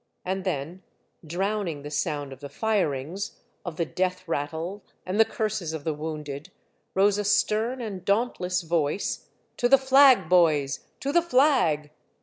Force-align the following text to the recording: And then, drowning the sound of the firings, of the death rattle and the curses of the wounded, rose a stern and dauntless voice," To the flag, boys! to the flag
And 0.25 0.45
then, 0.45 0.81
drowning 1.23 1.83
the 1.83 1.91
sound 1.91 2.33
of 2.33 2.39
the 2.39 2.49
firings, 2.49 3.37
of 3.63 3.75
the 3.77 3.85
death 3.85 4.27
rattle 4.27 4.83
and 5.05 5.19
the 5.19 5.25
curses 5.25 5.73
of 5.73 5.83
the 5.83 5.93
wounded, 5.93 6.49
rose 6.95 7.19
a 7.19 7.23
stern 7.23 7.81
and 7.81 8.03
dauntless 8.03 8.63
voice," 8.63 9.27
To 9.57 9.69
the 9.69 9.77
flag, 9.77 10.27
boys! 10.27 10.79
to 11.01 11.11
the 11.11 11.21
flag 11.21 11.91